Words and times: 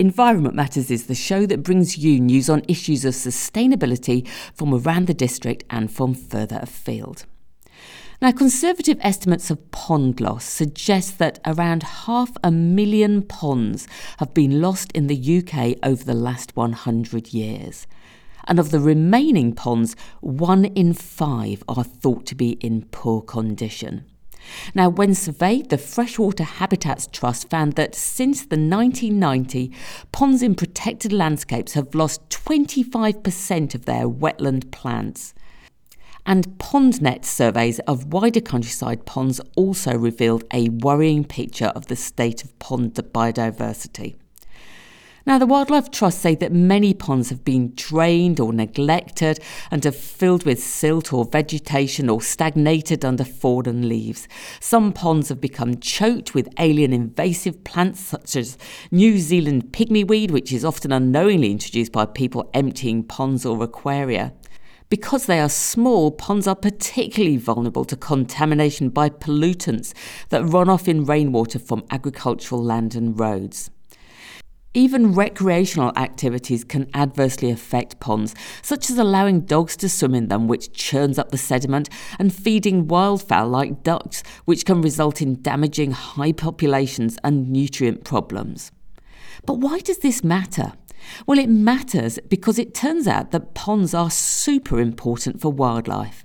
Environment 0.00 0.54
Matters 0.54 0.90
is 0.90 1.08
the 1.08 1.14
show 1.14 1.44
that 1.44 1.62
brings 1.62 1.98
you 1.98 2.18
news 2.18 2.48
on 2.48 2.62
issues 2.66 3.04
of 3.04 3.12
sustainability 3.12 4.26
from 4.54 4.72
around 4.72 5.06
the 5.06 5.12
district 5.12 5.62
and 5.68 5.92
from 5.92 6.14
further 6.14 6.58
afield. 6.62 7.26
Now, 8.22 8.32
conservative 8.32 8.96
estimates 9.02 9.50
of 9.50 9.70
pond 9.72 10.18
loss 10.18 10.46
suggest 10.46 11.18
that 11.18 11.38
around 11.44 11.82
half 11.82 12.34
a 12.42 12.50
million 12.50 13.20
ponds 13.20 13.86
have 14.16 14.32
been 14.32 14.62
lost 14.62 14.90
in 14.92 15.06
the 15.06 15.38
UK 15.38 15.76
over 15.82 16.02
the 16.02 16.14
last 16.14 16.56
100 16.56 17.34
years. 17.34 17.86
And 18.46 18.58
of 18.58 18.70
the 18.70 18.80
remaining 18.80 19.52
ponds, 19.52 19.96
one 20.22 20.64
in 20.64 20.94
five 20.94 21.62
are 21.68 21.84
thought 21.84 22.24
to 22.24 22.34
be 22.34 22.52
in 22.52 22.86
poor 22.90 23.20
condition. 23.20 24.06
Now, 24.74 24.88
when 24.88 25.14
surveyed, 25.14 25.70
the 25.70 25.78
Freshwater 25.78 26.44
Habitats 26.44 27.08
Trust 27.10 27.50
found 27.50 27.74
that 27.74 27.94
since 27.94 28.40
the 28.42 28.56
1990, 28.56 29.72
ponds 30.12 30.42
in 30.42 30.54
protected 30.54 31.12
landscapes 31.12 31.74
have 31.74 31.94
lost 31.94 32.28
25% 32.30 33.74
of 33.74 33.84
their 33.84 34.08
wetland 34.08 34.70
plants. 34.70 35.34
And 36.26 36.46
PondNet 36.58 37.24
surveys 37.24 37.78
of 37.80 38.12
wider 38.12 38.40
countryside 38.40 39.06
ponds 39.06 39.40
also 39.56 39.96
revealed 39.96 40.44
a 40.52 40.68
worrying 40.68 41.24
picture 41.24 41.72
of 41.74 41.86
the 41.86 41.96
state 41.96 42.44
of 42.44 42.56
pond 42.58 42.94
biodiversity. 42.94 44.16
Now, 45.26 45.36
the 45.38 45.46
Wildlife 45.46 45.90
Trust 45.90 46.20
say 46.20 46.34
that 46.36 46.50
many 46.50 46.94
ponds 46.94 47.28
have 47.28 47.44
been 47.44 47.74
drained 47.74 48.40
or 48.40 48.54
neglected 48.54 49.38
and 49.70 49.84
have 49.84 49.94
filled 49.94 50.46
with 50.46 50.62
silt 50.62 51.12
or 51.12 51.26
vegetation 51.26 52.08
or 52.08 52.22
stagnated 52.22 53.04
under 53.04 53.24
fallen 53.24 53.86
leaves. 53.86 54.26
Some 54.60 54.94
ponds 54.94 55.28
have 55.28 55.40
become 55.40 55.78
choked 55.78 56.34
with 56.34 56.48
alien 56.58 56.94
invasive 56.94 57.64
plants 57.64 58.00
such 58.00 58.34
as 58.34 58.56
New 58.90 59.18
Zealand 59.18 59.72
pygmyweed, 59.72 60.30
which 60.30 60.52
is 60.52 60.64
often 60.64 60.90
unknowingly 60.90 61.50
introduced 61.50 61.92
by 61.92 62.06
people 62.06 62.48
emptying 62.54 63.02
ponds 63.02 63.44
or 63.44 63.62
aquaria. 63.62 64.32
Because 64.88 65.26
they 65.26 65.38
are 65.38 65.50
small, 65.50 66.10
ponds 66.10 66.48
are 66.48 66.56
particularly 66.56 67.36
vulnerable 67.36 67.84
to 67.84 67.94
contamination 67.94 68.88
by 68.88 69.10
pollutants 69.10 69.92
that 70.30 70.44
run 70.44 70.70
off 70.70 70.88
in 70.88 71.04
rainwater 71.04 71.58
from 71.58 71.84
agricultural 71.90 72.64
land 72.64 72.94
and 72.94 73.20
roads. 73.20 73.70
Even 74.72 75.14
recreational 75.14 75.92
activities 75.96 76.62
can 76.62 76.88
adversely 76.94 77.50
affect 77.50 77.98
ponds, 77.98 78.36
such 78.62 78.88
as 78.88 78.98
allowing 78.98 79.40
dogs 79.40 79.76
to 79.76 79.88
swim 79.88 80.14
in 80.14 80.28
them, 80.28 80.46
which 80.46 80.72
churns 80.72 81.18
up 81.18 81.32
the 81.32 81.38
sediment, 81.38 81.88
and 82.20 82.32
feeding 82.32 82.86
wildfowl 82.86 83.50
like 83.50 83.82
ducks, 83.82 84.22
which 84.44 84.64
can 84.64 84.80
result 84.80 85.20
in 85.20 85.42
damaging 85.42 85.90
high 85.90 86.30
populations 86.30 87.18
and 87.24 87.50
nutrient 87.50 88.04
problems. 88.04 88.70
But 89.44 89.54
why 89.54 89.80
does 89.80 89.98
this 89.98 90.22
matter? 90.22 90.74
Well, 91.26 91.40
it 91.40 91.48
matters 91.48 92.20
because 92.28 92.56
it 92.56 92.72
turns 92.72 93.08
out 93.08 93.32
that 93.32 93.54
ponds 93.54 93.92
are 93.92 94.10
super 94.10 94.78
important 94.78 95.40
for 95.40 95.50
wildlife. 95.50 96.24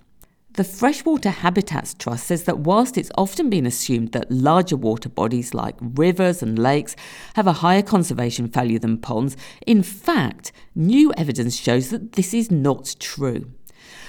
The 0.55 0.63
Freshwater 0.63 1.31
Habitats 1.31 1.93
Trust 1.95 2.27
says 2.27 2.45
that 2.45 2.59
whilst 2.59 2.97
it's 2.97 3.11
often 3.17 3.49
been 3.49 3.65
assumed 3.65 4.13
that 4.13 4.31
larger 4.31 4.77
water 4.77 5.09
bodies 5.09 5.53
like 5.53 5.75
rivers 5.81 6.41
and 6.41 6.57
lakes 6.57 6.95
have 7.33 7.45
a 7.45 7.59
higher 7.59 7.81
conservation 7.81 8.47
value 8.47 8.79
than 8.79 8.99
ponds, 8.99 9.35
in 9.67 9.83
fact, 9.83 10.53
new 10.73 11.11
evidence 11.17 11.57
shows 11.57 11.89
that 11.89 12.13
this 12.13 12.33
is 12.33 12.51
not 12.51 12.95
true. 13.01 13.51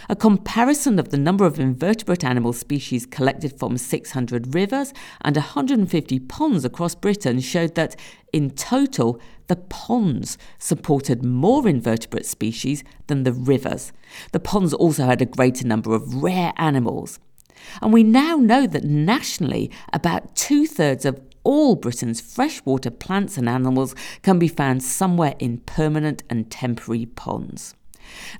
A 0.09 0.15
comparison 0.15 1.01
of 1.01 1.09
the 1.09 1.19
number 1.19 1.45
of 1.45 1.59
invertebrate 1.59 2.23
animal 2.23 2.53
species 2.53 3.07
collected 3.07 3.59
from 3.59 3.77
600 3.77 4.55
rivers 4.55 4.93
and 5.23 5.35
150 5.35 6.21
ponds 6.21 6.65
across 6.65 6.95
Britain 6.95 7.41
showed 7.41 7.75
that, 7.75 7.97
in 8.33 8.51
total, 8.51 9.21
the 9.49 9.57
ponds 9.57 10.39
supported 10.59 11.25
more 11.25 11.67
invertebrate 11.67 12.27
species 12.27 12.85
than 13.09 13.25
the 13.25 13.33
rivers. 13.33 13.93
The 14.31 14.41
ponds 14.41 14.73
also 14.73 15.05
had 15.07 15.23
a 15.23 15.27
greater 15.27 15.67
number 15.67 15.93
of 15.93 16.23
rare 16.23 16.53
animals. 16.57 17.19
And 17.83 17.93
we 17.93 18.05
now 18.05 18.37
know 18.37 18.67
that 18.67 18.85
nationally, 18.85 19.73
about 19.93 20.37
two 20.37 20.67
thirds 20.67 21.05
of 21.05 21.21
all 21.43 21.75
Britain's 21.75 22.21
freshwater 22.21 22.91
plants 22.91 23.37
and 23.37 23.49
animals 23.49 23.95
can 24.23 24.39
be 24.39 24.49
found 24.49 24.83
somewhere 24.83 25.35
in 25.39 25.59
permanent 25.59 26.23
and 26.31 26.51
temporary 26.51 27.07
ponds. 27.07 27.75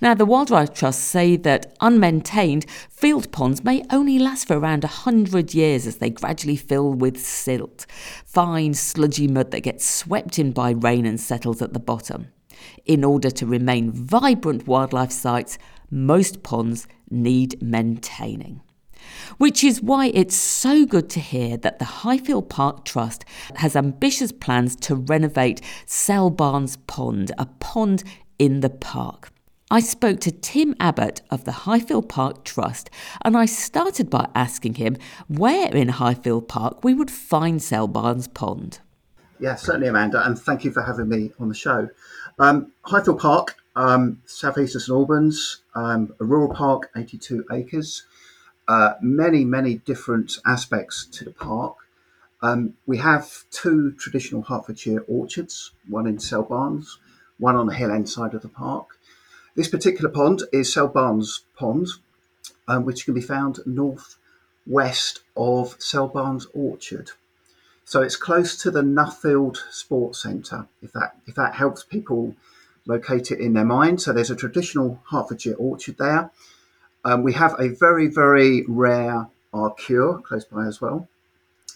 Now, 0.01 0.15
the 0.15 0.27
Wildlife 0.27 0.75
Trust 0.75 1.05
say 1.05 1.37
that 1.37 1.75
unmaintained 1.81 2.69
field 2.91 3.33
ponds 3.33 3.65
may 3.65 3.83
only 3.91 4.19
last 4.19 4.47
for 4.47 4.59
around 4.59 4.85
100 4.85 5.55
years 5.55 5.87
as 5.87 5.97
they 5.97 6.11
gradually 6.11 6.57
fill 6.57 6.93
with 6.93 7.19
silt, 7.19 7.87
fine, 8.25 8.75
sludgy 8.75 9.29
mud 9.29 9.51
that 9.53 9.61
gets 9.61 9.89
swept 9.89 10.39
in 10.39 10.53
by 10.53 10.71
rain 10.71 11.07
and 11.07 11.21
settles 11.21 11.63
at 11.63 11.73
the 11.73 11.81
bottom. 11.81 12.29
In 12.85 13.05
order 13.05 13.31
to 13.31 13.47
remain 13.47 13.91
vibrant 13.91 14.67
wildlife 14.67 15.13
sites, 15.13 15.59
most 15.91 16.43
ponds 16.43 16.87
need 17.11 17.61
maintaining. 17.63 18.61
Which 19.39 19.63
is 19.63 19.83
why 19.83 20.07
it's 20.07 20.35
so 20.35 20.85
good 20.85 21.09
to 21.11 21.21
hear 21.21 21.57
that 21.59 21.79
the 21.79 21.85
Highfield 21.85 22.49
Park 22.49 22.85
Trust 22.85 23.25
has 23.57 23.77
ambitious 23.77 24.33
plans 24.33 24.75
to 24.77 24.97
renovate 24.97 25.61
Cell 25.85 26.31
Barnes 26.31 26.77
Pond, 26.87 27.33
a 27.39 27.47
pond 27.47 28.03
in 28.39 28.61
the 28.61 28.71
park. 28.71 29.31
I 29.69 29.81
spoke 29.81 30.21
to 30.21 30.31
Tim 30.31 30.77
Abbott 30.79 31.23
of 31.29 31.45
the 31.45 31.51
Highfield 31.51 32.09
Park 32.09 32.45
Trust 32.45 32.89
and 33.23 33.37
I 33.37 33.47
started 33.47 34.09
by 34.09 34.29
asking 34.33 34.75
him 34.75 34.97
where 35.27 35.75
in 35.75 35.89
Highfield 35.89 36.47
Park 36.47 36.85
we 36.85 36.95
would 36.95 37.11
find 37.11 37.61
Cell 37.61 37.89
Barnes 37.89 38.29
Pond. 38.29 38.79
Yeah, 39.41 39.57
certainly, 39.57 39.89
Amanda, 39.89 40.25
and 40.25 40.39
thank 40.39 40.65
you 40.65 40.71
for 40.71 40.83
having 40.83 41.09
me 41.09 41.33
on 41.41 41.49
the 41.49 41.55
show. 41.55 41.89
Um, 42.39 42.71
Highfield 42.83 43.19
Park, 43.19 43.57
um, 43.75 44.23
southeast 44.25 44.77
of 44.77 44.83
St 44.83 44.95
Albans, 44.95 45.63
um, 45.75 46.15
a 46.21 46.25
rural 46.25 46.55
park, 46.55 46.89
82 46.97 47.45
acres, 47.51 48.05
uh, 48.69 48.93
many, 49.03 49.45
many 49.45 49.79
different 49.79 50.39
aspects 50.47 51.07
to 51.07 51.25
the 51.25 51.33
park. 51.33 51.75
Um, 52.41 52.75
we 52.87 52.99
have 52.99 53.45
two 53.51 53.91
traditional 53.99 54.43
Hertfordshire 54.43 55.05
orchards, 55.09 55.73
one 55.89 56.07
in 56.07 56.21
Cell 56.21 56.45
Barnes, 56.45 56.99
one 57.39 57.57
on 57.57 57.67
the 57.67 57.75
hill 57.75 57.91
end 57.91 58.09
side 58.09 58.33
of 58.33 58.43
the 58.43 58.49
park. 58.49 58.96
This 59.57 59.69
particular 59.69 60.11
pond 60.11 60.43
is 60.53 60.71
Cell 60.71 60.87
Barnes 60.87 61.41
Pond, 61.57 61.89
um, 62.69 62.85
which 62.85 63.07
can 63.07 63.15
be 63.15 63.23
found 63.23 63.61
northwest 63.65 65.21
of 65.35 65.77
Cell 65.79 66.09
Barnes 66.09 66.47
Orchard. 66.53 67.13
So 67.87 68.03
it's 68.03 68.17
close 68.17 68.59
to 68.59 68.71
the 68.71 68.83
Nuffield 68.83 69.57
Sports 69.71 70.23
Centre, 70.23 70.67
if 70.83 70.93
that 70.93 71.17
if 71.27 71.35
that 71.37 71.55
helps 71.55 71.83
people 71.83 72.37
locate 72.85 73.31
it 73.31 73.41
in 73.41 73.55
their 73.55 73.65
mind. 73.65 74.03
So 74.03 74.13
there's 74.13 74.31
a 74.31 74.37
traditional 74.37 75.01
Hertfordshire 75.11 75.55
orchard 75.55 75.97
there. 75.97 76.31
Um, 77.07 77.23
we 77.23 77.33
have 77.33 77.59
a 77.59 77.69
very 77.69 78.09
very 78.09 78.63
rare 78.69 79.29
arcure 79.55 80.19
close 80.19 80.45
by 80.45 80.67
as 80.67 80.83
well. 80.83 81.09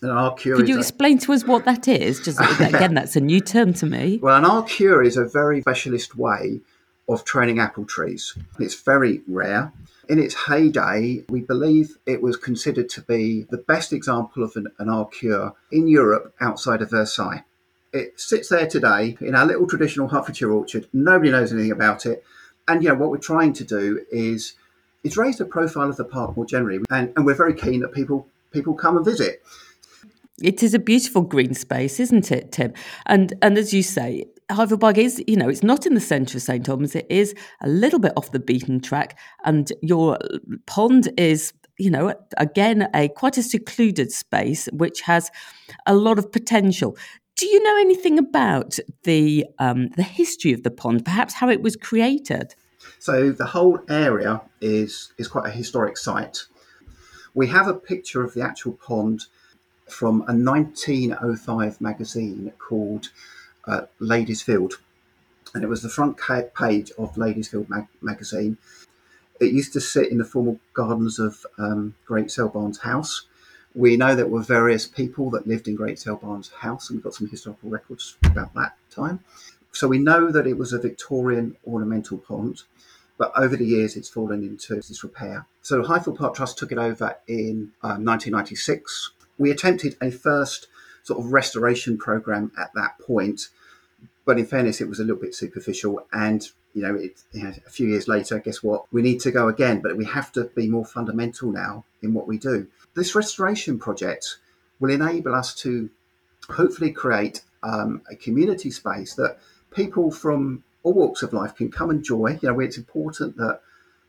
An 0.03 0.11
arcure. 0.11 0.57
Could 0.57 0.69
you 0.69 0.79
explain 0.79 1.17
a... 1.17 1.21
to 1.23 1.33
us 1.33 1.47
what 1.47 1.65
that 1.65 1.89
is? 1.89 2.21
Just 2.21 2.41
again, 2.61 2.93
that's 2.93 3.17
a 3.17 3.21
new 3.21 3.41
term 3.41 3.73
to 3.75 3.87
me. 3.87 4.19
Well, 4.23 4.37
an 4.37 4.45
arcure 4.45 5.03
is 5.03 5.17
a 5.17 5.25
very 5.25 5.63
specialist 5.63 6.15
way 6.15 6.61
of 7.13 7.25
training 7.25 7.59
apple 7.59 7.85
trees. 7.85 8.37
It's 8.59 8.81
very 8.81 9.23
rare. 9.27 9.73
In 10.09 10.19
its 10.19 10.35
heyday, 10.47 11.25
we 11.29 11.41
believe 11.41 11.99
it 12.07 12.23
was 12.23 12.37
considered 12.37 12.89
to 12.91 13.03
be 13.03 13.47
the 13.51 13.59
best 13.59 13.93
example 13.93 14.43
of 14.43 14.57
an, 14.57 14.69
an 14.79 14.89
arcure 14.89 15.53
in 15.71 15.89
Europe 15.89 16.35
outside 16.41 16.83
of 16.83 16.91
Versailles. 16.91 17.45
It 17.93 18.19
sits 18.21 18.49
there 18.49 18.69
today 18.69 19.17
in 19.21 19.35
our 19.35 19.47
little 19.47 19.67
traditional 19.67 20.09
Hertfordshire 20.09 20.53
orchard. 20.53 20.89
Nobody 20.93 21.31
knows 21.31 21.53
anything 21.53 21.73
about 21.73 22.07
it. 22.07 22.25
And, 22.69 22.83
you 22.83 22.89
know, 22.89 22.95
what 22.95 23.11
we're 23.11 23.19
trying 23.19 23.53
to 23.55 23.65
do 23.65 24.05
is, 24.11 24.55
is 25.03 25.17
raise 25.17 25.39
the 25.39 25.45
profile 25.45 25.89
of 25.89 25.97
the 25.97 26.05
park 26.05 26.37
more 26.37 26.47
generally. 26.47 26.81
And, 26.91 27.13
and 27.17 27.27
we're 27.27 27.35
very 27.35 27.55
keen 27.55 27.81
that 27.81 27.93
people 27.93 28.27
people 28.53 28.75
come 28.75 28.97
and 28.97 29.05
visit. 29.05 29.43
It 30.43 30.63
is 30.63 30.75
a 30.75 30.79
beautiful 30.79 31.23
green 31.23 31.55
space, 31.55 32.01
isn't 32.01 32.33
it, 32.33 32.53
Tim? 32.53 32.73
And 33.07 33.35
and 33.43 33.59
as 33.59 33.75
you 33.75 33.83
say, 33.83 34.27
Highfield 34.51 34.99
is, 34.99 35.23
you 35.27 35.37
know, 35.37 35.49
it's 35.49 35.63
not 35.63 35.87
in 35.87 35.95
the 35.95 36.01
centre 36.01 36.39
of 36.39 36.43
St 36.43 36.69
Albans. 36.69 36.95
It 36.95 37.07
is 37.09 37.35
a 37.61 37.69
little 37.69 37.99
bit 37.99 38.13
off 38.17 38.33
the 38.33 38.41
beaten 38.41 38.81
track, 38.81 39.19
and 39.45 39.73
your 39.83 40.19
pond 40.67 41.13
is, 41.17 41.53
you 41.79 41.91
know, 41.91 42.15
again 42.37 42.89
a 42.95 43.09
quite 43.09 43.39
a 43.39 43.43
secluded 43.43 44.13
space 44.13 44.69
which 44.73 45.01
has 45.03 45.31
a 45.87 45.95
lot 45.95 46.19
of 46.19 46.33
potential. 46.33 46.97
Do 47.37 47.47
you 47.47 47.63
know 47.63 47.79
anything 47.79 48.19
about 48.19 48.79
the 49.05 49.47
um, 49.59 49.89
the 49.97 50.03
history 50.03 50.53
of 50.53 50.63
the 50.63 50.71
pond? 50.71 51.05
Perhaps 51.05 51.35
how 51.35 51.49
it 51.49 51.63
was 51.63 51.77
created? 51.77 52.55
So 52.99 53.31
the 53.31 53.47
whole 53.47 53.81
area 53.89 54.43
is 54.61 55.13
is 55.17 55.29
quite 55.29 55.47
a 55.47 55.51
historic 55.51 55.97
site. 55.97 56.45
We 57.35 57.47
have 57.49 57.69
a 57.69 57.75
picture 57.75 58.23
of 58.23 58.35
the 58.35 58.43
actual 58.43 58.73
pond 58.73 59.27
from 59.89 60.23
a 60.29 60.35
1905 60.35 61.81
magazine 61.81 62.53
called 62.59 63.11
uh, 63.71 63.87
Ladies 64.01 64.43
Field, 64.43 64.75
and 65.55 65.63
it 65.63 65.69
was 65.69 65.83
the 65.83 65.89
front 65.89 66.19
page 66.19 66.91
of 66.99 67.17
Ladies 67.17 67.49
Field 67.49 67.71
mag- 67.71 67.87
magazine. 68.03 68.59
It 69.41 69.53
used 69.53 69.73
to 69.75 69.81
sit 69.81 70.11
in 70.11 70.19
the 70.19 70.25
formal 70.25 70.59
gardens 70.75 71.19
of 71.19 71.47
um, 71.57 71.95
Great 72.05 72.31
Cell 72.31 72.49
Barnes 72.49 72.81
House. 72.81 73.27
We 73.75 73.97
know 73.97 74.15
there 74.15 74.27
were 74.27 74.43
various 74.43 74.87
people 74.87 75.31
that 75.31 75.47
lived 75.47 75.69
in 75.69 75.77
Great 75.77 75.99
Cell 76.01 76.17
Barnes 76.17 76.51
House, 76.59 76.91
and 76.91 76.97
we've 76.99 77.05
got 77.05 77.15
some 77.15 77.29
historical 77.29 77.71
records 77.71 78.17
about 78.25 78.53
that 78.55 78.75
time. 78.91 79.21
So 79.73 79.87
we 79.87 79.99
know 79.99 80.33
that 80.33 80.49
it 80.49 80.59
was 80.59 80.73
a 80.73 80.81
Victorian 80.81 81.57
ornamental 81.65 82.19
pond, 82.19 82.63
but 83.19 83.33
over 83.37 83.57
the 83.57 83.65
years 83.65 83.97
it's 83.97 84.09
fallen 84.09 84.43
into 84.43 84.75
disrepair. 84.77 85.47
So 85.63 85.85
Highfield 85.85 86.19
Park 86.19 86.35
Trust 86.35 86.59
took 86.59 86.73
it 86.73 86.79
over 86.79 87.17
in 87.29 87.71
um, 87.83 88.05
1996. 88.05 89.13
We 89.39 89.53
attempted 89.53 89.97
a 90.03 90.11
first 90.11 90.67
sort 91.03 91.21
of 91.21 91.33
restoration 91.33 91.99
program 91.99 92.53
at 92.59 92.71
that 92.75 92.99
point, 92.99 93.49
but 94.31 94.39
in 94.39 94.47
fairness, 94.47 94.81
it 94.81 94.89
was 94.89 95.01
a 95.01 95.03
little 95.03 95.21
bit 95.21 95.35
superficial. 95.35 96.07
And 96.13 96.49
you 96.73 96.83
know, 96.83 96.95
it, 96.95 97.21
you 97.33 97.43
know, 97.43 97.53
a 97.67 97.71
few 97.71 97.89
years 97.89 98.07
later, 98.07 98.39
guess 98.39 98.63
what? 98.63 98.85
We 98.93 99.03
need 99.03 99.19
to 99.23 99.33
go 99.33 99.49
again, 99.49 99.81
but 99.81 99.97
we 99.97 100.05
have 100.05 100.31
to 100.35 100.45
be 100.45 100.69
more 100.69 100.85
fundamental 100.85 101.51
now 101.51 101.85
in 102.01 102.15
what 102.15 102.29
we 102.29 102.39
do. 102.39 102.69
This 102.95 103.17
restoration 103.17 103.81
project 103.81 104.39
will 104.79 104.91
enable 104.93 105.35
us 105.35 105.53
to 105.63 105.91
hopefully 106.49 106.93
create 106.93 107.43
um, 107.65 108.03
a 108.09 108.15
community 108.15 108.71
space 108.71 109.15
that 109.15 109.39
people 109.75 110.13
from 110.13 110.63
all 110.85 110.93
walks 110.93 111.25
of 111.25 111.33
life 111.33 111.57
can 111.57 111.69
come 111.69 111.91
and 111.91 112.05
join. 112.05 112.39
You 112.41 112.53
know, 112.53 112.61
it's 112.61 112.79
important 112.79 113.37
that 113.39 113.63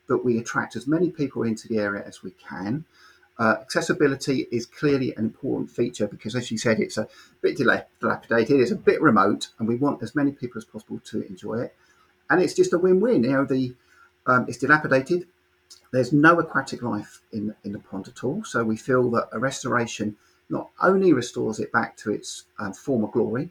that 0.08 0.24
we 0.24 0.38
attract 0.38 0.76
as 0.76 0.86
many 0.86 1.10
people 1.10 1.42
into 1.42 1.68
the 1.68 1.80
area 1.80 2.04
as 2.06 2.22
we 2.22 2.30
can. 2.30 2.86
Uh, 3.42 3.58
accessibility 3.60 4.48
is 4.52 4.68
clearly 4.68 5.16
an 5.16 5.26
important 5.26 5.68
feature 5.72 6.08
because, 6.08 6.36
as 6.36 6.52
you 6.52 6.60
said, 6.60 6.80
it's 6.80 7.00
a 7.00 7.08
bit 7.42 7.58
dilapidated, 7.58 8.60
it's 8.60 8.70
a 8.70 8.76
bit 8.76 9.02
remote, 9.02 9.48
and 9.58 9.68
we 9.68 9.76
want 9.76 10.04
as 10.04 10.14
many 10.14 10.32
people 10.32 10.60
as 10.60 10.66
possible 10.66 11.02
to 11.04 11.24
enjoy 11.24 11.56
it. 11.56 11.76
And 12.30 12.40
it's 12.40 12.54
just 12.54 12.72
a 12.72 12.78
win-win. 12.78 13.24
You 13.24 13.32
know, 13.32 13.46
the 13.46 13.74
um, 14.28 14.46
it's 14.48 14.60
dilapidated. 14.60 15.26
There's 15.92 16.14
no 16.14 16.40
aquatic 16.40 16.84
life 16.84 17.22
in 17.32 17.56
in 17.64 17.72
the 17.72 17.80
pond 17.80 18.08
at 18.08 18.24
all, 18.24 18.44
so 18.44 18.64
we 18.64 18.78
feel 18.78 19.10
that 19.16 19.30
a 19.32 19.40
restoration 19.40 20.18
not 20.48 20.70
only 20.80 21.12
restores 21.12 21.60
it 21.60 21.72
back 21.72 21.98
to 21.98 22.12
its 22.12 22.44
um, 22.60 22.74
former 22.74 23.08
glory, 23.08 23.50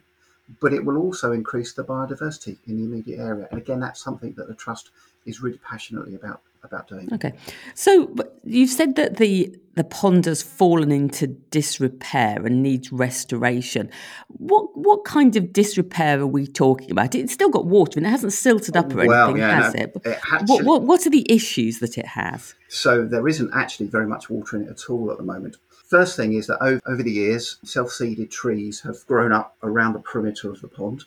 but 0.60 0.72
it 0.72 0.84
will 0.84 0.98
also 0.98 1.32
increase 1.32 1.72
the 1.72 1.82
biodiversity 1.82 2.58
in 2.68 2.76
the 2.76 2.84
immediate 2.84 3.18
area. 3.18 3.48
And 3.50 3.60
again, 3.60 3.80
that's 3.80 4.00
something 4.00 4.34
that 4.34 4.46
the 4.46 4.54
trust 4.54 4.90
is 5.26 5.42
really 5.42 5.58
passionately 5.58 6.14
about 6.14 6.42
about 6.62 6.88
doing. 6.88 7.08
Okay, 7.12 7.32
so 7.74 8.14
you've 8.44 8.70
said 8.70 8.96
that 8.96 9.16
the 9.16 9.54
the 9.74 9.84
pond 9.84 10.26
has 10.26 10.42
fallen 10.42 10.90
into 10.90 11.28
disrepair 11.28 12.44
and 12.44 12.62
needs 12.62 12.92
restoration. 12.92 13.90
What 14.28 14.76
what 14.76 15.04
kind 15.04 15.36
of 15.36 15.52
disrepair 15.52 16.20
are 16.20 16.26
we 16.26 16.46
talking 16.46 16.90
about? 16.90 17.14
It's 17.14 17.32
still 17.32 17.50
got 17.50 17.66
water 17.66 17.98
and 17.98 18.06
it 18.06 18.10
hasn't 18.10 18.32
silted 18.32 18.76
up 18.76 18.92
or 18.92 19.06
well, 19.06 19.30
anything, 19.30 19.42
yeah, 19.42 19.62
has 19.62 19.74
no, 19.74 19.82
it? 19.82 19.96
it 20.04 20.18
actually, 20.32 20.46
what, 20.46 20.64
what 20.64 20.82
what 20.82 21.06
are 21.06 21.10
the 21.10 21.26
issues 21.32 21.78
that 21.78 21.98
it 21.98 22.06
has? 22.06 22.54
So 22.68 23.04
there 23.04 23.26
isn't 23.28 23.50
actually 23.54 23.86
very 23.86 24.06
much 24.06 24.28
water 24.28 24.56
in 24.56 24.64
it 24.64 24.70
at 24.70 24.90
all 24.90 25.10
at 25.10 25.18
the 25.18 25.24
moment. 25.24 25.56
First 25.86 26.16
thing 26.16 26.34
is 26.34 26.46
that 26.46 26.62
over, 26.62 26.80
over 26.86 27.02
the 27.02 27.10
years, 27.10 27.58
self 27.64 27.90
seeded 27.90 28.30
trees 28.30 28.80
have 28.82 29.04
grown 29.06 29.32
up 29.32 29.56
around 29.62 29.94
the 29.94 30.00
perimeter 30.00 30.50
of 30.50 30.60
the 30.60 30.68
pond. 30.68 31.04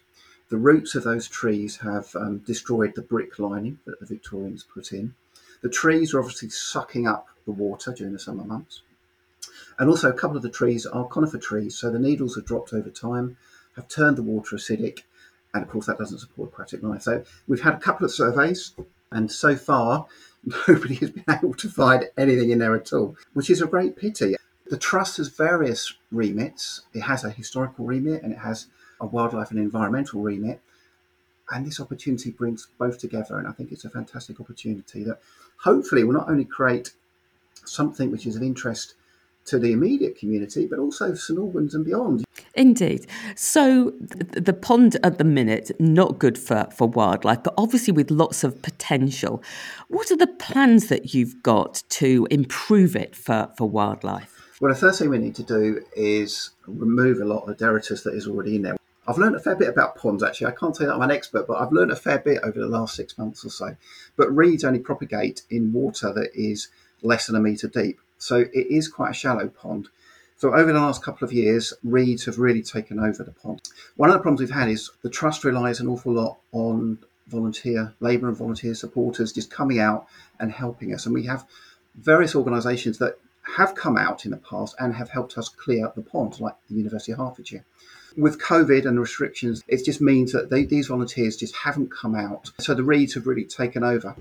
The 0.49 0.57
roots 0.57 0.93
of 0.93 1.03
those 1.03 1.27
trees 1.27 1.77
have 1.77 2.13
um, 2.15 2.39
destroyed 2.39 2.93
the 2.95 3.01
brick 3.01 3.39
lining 3.39 3.79
that 3.85 3.99
the 3.99 4.05
Victorians 4.05 4.63
put 4.63 4.91
in. 4.91 5.15
The 5.63 5.69
trees 5.69 6.13
are 6.13 6.19
obviously 6.19 6.49
sucking 6.49 7.07
up 7.07 7.29
the 7.45 7.51
water 7.51 7.91
during 7.91 8.13
the 8.13 8.19
summer 8.19 8.43
months. 8.43 8.83
And 9.79 9.89
also, 9.89 10.09
a 10.09 10.13
couple 10.13 10.37
of 10.37 10.43
the 10.43 10.49
trees 10.49 10.85
are 10.85 11.07
conifer 11.07 11.39
trees, 11.39 11.75
so 11.75 11.89
the 11.89 11.97
needles 11.97 12.35
have 12.35 12.45
dropped 12.45 12.73
over 12.73 12.89
time, 12.89 13.37
have 13.75 13.87
turned 13.87 14.17
the 14.17 14.23
water 14.23 14.55
acidic, 14.55 14.99
and 15.53 15.63
of 15.63 15.69
course, 15.69 15.87
that 15.87 15.97
doesn't 15.97 16.19
support 16.19 16.49
aquatic 16.49 16.83
life. 16.83 17.01
So, 17.01 17.23
we've 17.47 17.61
had 17.61 17.73
a 17.73 17.79
couple 17.79 18.05
of 18.05 18.11
surveys, 18.11 18.75
and 19.11 19.31
so 19.31 19.55
far, 19.55 20.05
nobody 20.67 20.95
has 20.95 21.11
been 21.11 21.25
able 21.29 21.53
to 21.55 21.69
find 21.69 22.09
anything 22.17 22.51
in 22.51 22.59
there 22.59 22.75
at 22.75 22.91
all, 22.93 23.15
which 23.33 23.49
is 23.49 23.61
a 23.61 23.67
great 23.67 23.95
pity. 23.95 24.35
The 24.67 24.77
Trust 24.77 25.17
has 25.17 25.29
various 25.29 25.93
remits. 26.11 26.81
It 26.93 27.01
has 27.01 27.23
a 27.23 27.29
historical 27.29 27.85
remit 27.85 28.23
and 28.23 28.33
it 28.33 28.39
has 28.39 28.67
a 28.99 29.05
wildlife 29.05 29.51
and 29.51 29.59
environmental 29.59 30.21
remit. 30.21 30.61
And 31.51 31.65
this 31.65 31.79
opportunity 31.79 32.31
brings 32.31 32.67
both 32.77 32.97
together. 32.97 33.37
And 33.37 33.47
I 33.47 33.51
think 33.51 33.71
it's 33.71 33.85
a 33.85 33.89
fantastic 33.89 34.39
opportunity 34.39 35.03
that 35.03 35.19
hopefully 35.57 36.03
will 36.03 36.13
not 36.13 36.29
only 36.29 36.45
create 36.45 36.93
something 37.65 38.11
which 38.11 38.25
is 38.25 38.35
of 38.35 38.43
interest 38.43 38.95
to 39.45 39.59
the 39.59 39.73
immediate 39.73 40.17
community, 40.17 40.65
but 40.65 40.79
also 40.79 41.13
St 41.13 41.37
Albans 41.37 41.75
and 41.75 41.83
beyond. 41.83 42.23
Indeed. 42.55 43.07
So 43.35 43.93
the 43.99 44.53
pond 44.53 44.97
at 45.03 45.17
the 45.17 45.23
minute, 45.23 45.71
not 45.79 46.19
good 46.19 46.37
for, 46.37 46.67
for 46.71 46.87
wildlife, 46.87 47.43
but 47.43 47.53
obviously 47.57 47.91
with 47.91 48.09
lots 48.09 48.43
of 48.43 48.61
potential. 48.61 49.43
What 49.89 50.11
are 50.11 50.17
the 50.17 50.27
plans 50.27 50.87
that 50.87 51.13
you've 51.13 51.41
got 51.43 51.83
to 51.89 52.27
improve 52.31 52.95
it 52.95 53.15
for, 53.15 53.49
for 53.57 53.67
wildlife? 53.67 54.55
Well, 54.61 54.71
the 54.71 54.79
first 54.79 54.99
thing 54.99 55.09
we 55.09 55.17
need 55.17 55.35
to 55.35 55.43
do 55.43 55.83
is 55.95 56.51
remove 56.67 57.19
a 57.19 57.25
lot 57.25 57.41
of 57.41 57.47
the 57.47 57.55
detritus 57.55 58.03
that 58.03 58.13
is 58.13 58.27
already 58.27 58.55
in 58.55 58.61
there. 58.61 58.77
I've 59.07 59.17
learned 59.17 59.35
a 59.35 59.39
fair 59.39 59.55
bit 59.55 59.69
about 59.69 59.95
ponds 59.95 60.23
actually. 60.23 60.47
I 60.47 60.51
can't 60.51 60.75
say 60.75 60.85
that 60.85 60.93
I'm 60.93 61.01
an 61.01 61.11
expert, 61.11 61.47
but 61.47 61.61
I've 61.61 61.71
learned 61.71 61.91
a 61.91 61.95
fair 61.95 62.19
bit 62.19 62.41
over 62.43 62.59
the 62.59 62.67
last 62.67 62.95
six 62.95 63.17
months 63.17 63.45
or 63.45 63.49
so. 63.49 63.75
But 64.15 64.35
reeds 64.35 64.63
only 64.63 64.79
propagate 64.79 65.43
in 65.49 65.73
water 65.73 66.13
that 66.13 66.29
is 66.33 66.69
less 67.01 67.27
than 67.27 67.35
a 67.35 67.39
metre 67.39 67.67
deep. 67.67 67.99
So 68.17 68.37
it 68.37 68.67
is 68.67 68.87
quite 68.87 69.11
a 69.11 69.13
shallow 69.13 69.47
pond. 69.49 69.89
So 70.37 70.53
over 70.53 70.71
the 70.71 70.79
last 70.79 71.03
couple 71.03 71.25
of 71.25 71.33
years, 71.33 71.73
reeds 71.83 72.25
have 72.25 72.39
really 72.39 72.61
taken 72.61 72.99
over 72.99 73.23
the 73.23 73.31
pond. 73.31 73.61
One 73.97 74.09
of 74.09 74.13
the 74.13 74.21
problems 74.21 74.39
we've 74.39 74.49
had 74.49 74.69
is 74.69 74.91
the 75.01 75.09
trust 75.09 75.43
relies 75.43 75.79
an 75.79 75.87
awful 75.87 76.13
lot 76.13 76.37
on 76.51 76.99
volunteer 77.27 77.93
labour 77.99 78.27
and 78.27 78.37
volunteer 78.37 78.75
supporters 78.75 79.31
just 79.31 79.49
coming 79.49 79.79
out 79.79 80.07
and 80.39 80.51
helping 80.51 80.93
us. 80.93 81.05
And 81.05 81.13
we 81.15 81.23
have 81.23 81.45
various 81.95 82.35
organisations 82.35 82.97
that 82.97 83.17
have 83.57 83.75
come 83.75 83.97
out 83.97 84.25
in 84.25 84.31
the 84.31 84.37
past 84.37 84.75
and 84.79 84.95
have 84.95 85.09
helped 85.09 85.37
us 85.37 85.49
clear 85.49 85.91
the 85.95 86.01
pond, 86.01 86.39
like 86.39 86.55
the 86.69 86.75
University 86.75 87.11
of 87.11 87.19
Hertfordshire. 87.19 87.65
With 88.15 88.39
COVID 88.39 88.85
and 88.85 88.99
restrictions, 88.99 89.63
it 89.67 89.83
just 89.85 90.01
means 90.01 90.31
that 90.31 90.49
they, 90.49 90.65
these 90.65 90.87
volunteers 90.87 91.35
just 91.35 91.55
haven't 91.55 91.91
come 91.91 92.15
out. 92.15 92.51
So 92.59 92.73
the 92.73 92.83
reeds 92.83 93.13
have 93.15 93.27
really 93.27 93.45
taken 93.45 93.83
over. 93.83 94.15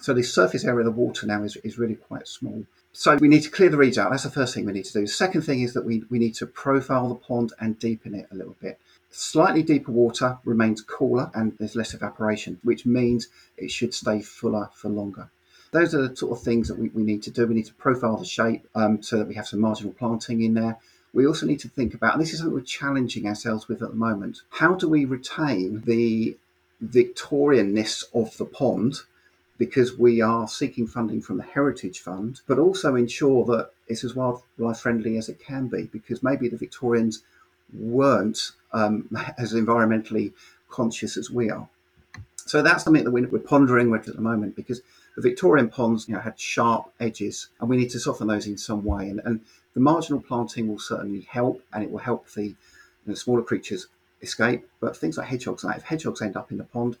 So 0.00 0.14
the 0.14 0.22
surface 0.22 0.64
area 0.64 0.80
of 0.80 0.84
the 0.86 1.00
water 1.00 1.26
now 1.26 1.42
is, 1.42 1.56
is 1.56 1.78
really 1.78 1.96
quite 1.96 2.28
small. 2.28 2.64
So 2.92 3.16
we 3.16 3.28
need 3.28 3.42
to 3.42 3.50
clear 3.50 3.68
the 3.68 3.76
reeds 3.76 3.98
out. 3.98 4.10
That's 4.10 4.22
the 4.22 4.30
first 4.30 4.54
thing 4.54 4.64
we 4.64 4.72
need 4.72 4.86
to 4.86 4.92
do. 4.92 5.00
The 5.02 5.06
second 5.06 5.42
thing 5.42 5.62
is 5.62 5.74
that 5.74 5.84
we, 5.84 6.04
we 6.10 6.18
need 6.18 6.34
to 6.36 6.46
profile 6.46 7.08
the 7.08 7.14
pond 7.14 7.52
and 7.60 7.78
deepen 7.78 8.14
it 8.14 8.28
a 8.30 8.34
little 8.34 8.56
bit. 8.60 8.80
Slightly 9.10 9.62
deeper 9.62 9.92
water 9.92 10.38
remains 10.44 10.82
cooler 10.82 11.30
and 11.34 11.56
there's 11.58 11.76
less 11.76 11.94
evaporation, 11.94 12.58
which 12.62 12.86
means 12.86 13.28
it 13.56 13.70
should 13.70 13.94
stay 13.94 14.20
fuller 14.20 14.70
for 14.74 14.88
longer. 14.88 15.30
Those 15.70 15.94
are 15.94 16.08
the 16.08 16.16
sort 16.16 16.32
of 16.36 16.42
things 16.42 16.68
that 16.68 16.78
we, 16.78 16.88
we 16.90 17.02
need 17.02 17.22
to 17.24 17.30
do. 17.30 17.46
We 17.46 17.54
need 17.54 17.66
to 17.66 17.74
profile 17.74 18.16
the 18.16 18.24
shape 18.24 18.66
um, 18.74 19.02
so 19.02 19.18
that 19.18 19.28
we 19.28 19.34
have 19.34 19.46
some 19.46 19.60
marginal 19.60 19.92
planting 19.92 20.42
in 20.42 20.54
there. 20.54 20.78
We 21.12 21.26
also 21.26 21.46
need 21.46 21.60
to 21.60 21.68
think 21.68 21.94
about, 21.94 22.14
and 22.14 22.22
this 22.22 22.32
is 22.32 22.38
something 22.38 22.54
we're 22.54 22.60
challenging 22.62 23.26
ourselves 23.26 23.68
with 23.68 23.82
at 23.82 23.90
the 23.90 23.96
moment, 23.96 24.42
how 24.50 24.74
do 24.74 24.88
we 24.88 25.04
retain 25.04 25.82
the 25.86 26.36
Victorianness 26.84 28.04
of 28.14 28.36
the 28.36 28.44
pond 28.44 29.00
because 29.58 29.98
we 29.98 30.20
are 30.20 30.46
seeking 30.46 30.86
funding 30.86 31.20
from 31.20 31.36
the 31.36 31.42
Heritage 31.42 31.98
Fund, 32.00 32.40
but 32.46 32.58
also 32.58 32.94
ensure 32.94 33.44
that 33.46 33.70
it's 33.88 34.04
as 34.04 34.14
wildlife 34.14 34.78
friendly 34.78 35.16
as 35.16 35.28
it 35.28 35.40
can 35.40 35.66
be 35.66 35.84
because 35.84 36.22
maybe 36.22 36.48
the 36.48 36.56
Victorians 36.56 37.24
weren't 37.72 38.52
um, 38.72 39.08
as 39.38 39.54
environmentally 39.54 40.32
conscious 40.70 41.16
as 41.16 41.30
we 41.30 41.50
are. 41.50 41.68
So 42.36 42.62
that's 42.62 42.84
something 42.84 43.04
that 43.04 43.10
we're 43.10 43.26
pondering 43.40 43.90
with 43.90 44.08
at 44.08 44.14
the 44.14 44.22
moment 44.22 44.56
because 44.56 44.80
the 45.18 45.28
Victorian 45.28 45.68
ponds 45.68 46.08
you 46.08 46.14
know, 46.14 46.20
had 46.20 46.38
sharp 46.38 46.92
edges, 47.00 47.48
and 47.58 47.68
we 47.68 47.76
need 47.76 47.90
to 47.90 47.98
soften 47.98 48.28
those 48.28 48.46
in 48.46 48.56
some 48.56 48.84
way. 48.84 49.08
And, 49.08 49.20
and 49.24 49.40
the 49.74 49.80
marginal 49.80 50.20
planting 50.20 50.68
will 50.68 50.78
certainly 50.78 51.22
help, 51.22 51.60
and 51.72 51.82
it 51.82 51.90
will 51.90 51.98
help 51.98 52.30
the, 52.30 52.44
you 52.44 52.56
know, 53.04 53.14
smaller 53.14 53.42
creatures 53.42 53.88
escape. 54.22 54.68
But 54.78 54.96
things 54.96 55.18
like 55.18 55.26
hedgehogs, 55.26 55.64
like 55.64 55.78
if 55.78 55.82
hedgehogs 55.82 56.22
end 56.22 56.36
up 56.36 56.52
in 56.52 56.58
the 56.58 56.64
pond, 56.64 56.98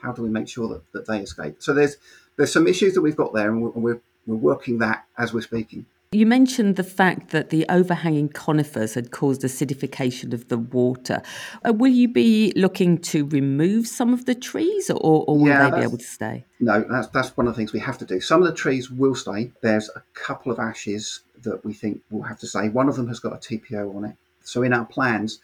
how 0.00 0.12
do 0.12 0.22
we 0.22 0.30
make 0.30 0.48
sure 0.48 0.66
that, 0.68 0.92
that 0.92 1.06
they 1.06 1.20
escape? 1.20 1.56
So 1.58 1.74
there's 1.74 1.98
there's 2.36 2.52
some 2.52 2.66
issues 2.66 2.94
that 2.94 3.02
we've 3.02 3.16
got 3.16 3.34
there, 3.34 3.50
and 3.50 3.60
we're, 3.60 3.70
we're, 3.70 4.00
we're 4.26 4.36
working 4.36 4.78
that 4.78 5.04
as 5.18 5.34
we're 5.34 5.42
speaking. 5.42 5.84
You 6.10 6.24
mentioned 6.24 6.76
the 6.76 6.84
fact 6.84 7.32
that 7.32 7.50
the 7.50 7.66
overhanging 7.68 8.30
conifers 8.30 8.94
had 8.94 9.10
caused 9.10 9.42
acidification 9.42 10.32
of 10.32 10.48
the 10.48 10.56
water. 10.56 11.20
Uh, 11.62 11.74
will 11.74 11.92
you 11.92 12.08
be 12.08 12.50
looking 12.56 12.96
to 13.12 13.26
remove 13.26 13.86
some 13.86 14.14
of 14.14 14.24
the 14.24 14.34
trees 14.34 14.88
or, 14.88 15.22
or 15.28 15.36
will 15.36 15.48
yeah, 15.48 15.68
they 15.68 15.80
be 15.80 15.82
able 15.82 15.98
to 15.98 16.04
stay? 16.04 16.46
No, 16.60 16.82
that's, 16.88 17.08
that's 17.08 17.36
one 17.36 17.46
of 17.46 17.52
the 17.52 17.58
things 17.58 17.74
we 17.74 17.80
have 17.80 17.98
to 17.98 18.06
do. 18.06 18.22
Some 18.22 18.40
of 18.40 18.48
the 18.48 18.54
trees 18.54 18.90
will 18.90 19.14
stay. 19.14 19.52
There's 19.60 19.90
a 19.94 20.02
couple 20.14 20.50
of 20.50 20.58
ashes 20.58 21.20
that 21.42 21.62
we 21.62 21.74
think 21.74 22.00
we'll 22.10 22.22
have 22.22 22.38
to 22.38 22.46
stay. 22.46 22.70
One 22.70 22.88
of 22.88 22.96
them 22.96 23.08
has 23.08 23.20
got 23.20 23.34
a 23.34 23.36
TPO 23.36 23.94
on 23.94 24.06
it. 24.06 24.16
So 24.42 24.62
in 24.62 24.72
our 24.72 24.86
plans, 24.86 25.40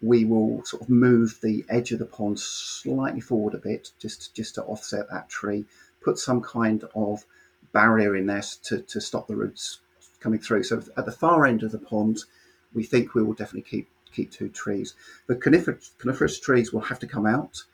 we 0.00 0.24
will 0.24 0.64
sort 0.64 0.84
of 0.84 0.88
move 0.88 1.38
the 1.42 1.66
edge 1.68 1.92
of 1.92 1.98
the 1.98 2.06
pond 2.06 2.40
slightly 2.40 3.20
forward 3.20 3.52
a 3.52 3.58
bit, 3.58 3.90
just 3.98 4.34
just 4.34 4.54
to 4.54 4.62
offset 4.62 5.10
that 5.10 5.28
tree. 5.28 5.66
Put 6.00 6.16
some 6.16 6.40
kind 6.40 6.84
of 6.94 7.26
barrier 7.74 8.16
in 8.16 8.24
there 8.24 8.42
to, 8.62 8.80
to 8.80 9.02
stop 9.02 9.26
the 9.26 9.36
roots 9.36 9.80
coming 10.20 10.40
through. 10.40 10.64
So 10.64 10.82
at 10.96 11.06
the 11.06 11.12
far 11.12 11.46
end 11.46 11.62
of 11.62 11.72
the 11.72 11.78
pond, 11.78 12.24
we 12.74 12.84
think 12.84 13.14
we 13.14 13.22
will 13.22 13.34
definitely 13.34 13.68
keep 13.68 13.88
keep 14.12 14.30
two 14.30 14.48
trees. 14.48 14.94
The 15.26 15.36
coniferous, 15.36 15.92
coniferous 15.98 16.40
trees 16.40 16.72
will 16.72 16.80
have 16.80 16.98
to 17.00 17.06
come 17.06 17.26
out, 17.26 17.64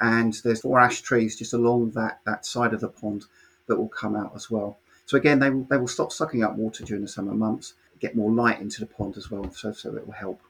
and 0.00 0.34
there's 0.44 0.60
four 0.60 0.80
ash 0.80 1.00
trees 1.00 1.36
just 1.36 1.52
along 1.52 1.92
that 1.92 2.20
that 2.24 2.46
side 2.46 2.74
of 2.74 2.80
the 2.80 2.88
pond 2.88 3.24
that 3.66 3.76
will 3.76 3.88
come 3.88 4.16
out 4.16 4.32
as 4.34 4.50
well. 4.50 4.78
So 5.06 5.16
again, 5.16 5.38
they 5.38 5.50
will 5.50 5.64
they 5.64 5.78
will 5.78 5.88
stop 5.88 6.12
sucking 6.12 6.42
up 6.42 6.56
water 6.56 6.84
during 6.84 7.02
the 7.02 7.08
summer 7.08 7.34
months, 7.34 7.74
get 8.00 8.16
more 8.16 8.30
light 8.30 8.60
into 8.60 8.80
the 8.80 8.86
pond 8.86 9.16
as 9.16 9.30
well, 9.30 9.50
so 9.52 9.72
so 9.72 9.96
it 9.96 10.06
will 10.06 10.14
help. 10.14 10.40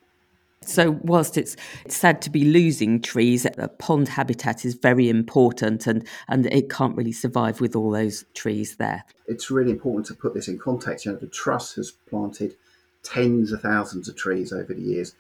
So, 0.62 0.98
whilst 1.02 1.38
it's, 1.38 1.56
sad 1.86 2.20
to 2.22 2.30
be 2.30 2.44
losing 2.44 3.00
trees, 3.00 3.44
the 3.44 3.68
pond 3.78 4.08
habitat 4.08 4.64
is 4.64 4.74
very 4.74 5.08
important 5.08 5.86
and, 5.86 6.06
and 6.28 6.46
it 6.46 6.68
can't 6.68 6.96
really 6.96 7.12
survive 7.12 7.60
with 7.60 7.74
all 7.74 7.90
those 7.90 8.24
trees 8.34 8.76
there. 8.76 9.04
It's 9.26 9.50
really 9.50 9.70
important 9.70 10.06
to 10.06 10.14
put 10.14 10.34
this 10.34 10.48
in 10.48 10.58
context. 10.58 11.06
You 11.06 11.12
know, 11.12 11.18
the 11.18 11.26
Trust 11.26 11.76
has 11.76 11.92
planted 11.92 12.56
tens 13.02 13.52
of 13.52 13.62
thousands 13.62 14.08
of 14.08 14.16
trees 14.16 14.52
over 14.52 14.74
the 14.74 14.82
years, 14.82 15.14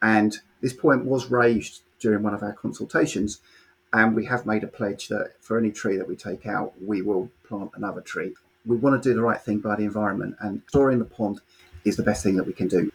and 0.00 0.38
this 0.60 0.72
point 0.72 1.04
was 1.04 1.30
raised 1.30 1.82
during 1.98 2.22
one 2.22 2.34
of 2.34 2.42
our 2.42 2.52
consultations. 2.52 3.40
And 3.92 4.16
we 4.16 4.24
have 4.26 4.44
made 4.44 4.64
a 4.64 4.68
pledge 4.68 5.06
that 5.08 5.34
for 5.40 5.56
any 5.56 5.70
tree 5.70 5.96
that 5.96 6.08
we 6.08 6.16
take 6.16 6.46
out, 6.46 6.72
we 6.82 7.00
will 7.00 7.30
plant 7.46 7.70
another 7.76 8.00
tree. 8.00 8.34
We 8.66 8.76
want 8.76 9.00
to 9.00 9.08
do 9.08 9.14
the 9.14 9.22
right 9.22 9.40
thing 9.40 9.60
by 9.60 9.76
the 9.76 9.84
environment, 9.84 10.36
and 10.40 10.62
storing 10.68 10.98
the 10.98 11.04
pond 11.04 11.40
is 11.84 11.96
the 11.96 12.02
best 12.02 12.22
thing 12.22 12.36
that 12.36 12.46
we 12.46 12.52
can 12.52 12.68
do. 12.68 12.90